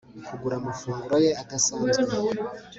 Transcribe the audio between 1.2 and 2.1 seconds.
ye adasanzwe